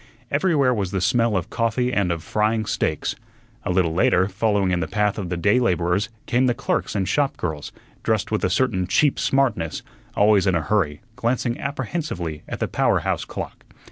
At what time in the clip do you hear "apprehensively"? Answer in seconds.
11.59-12.41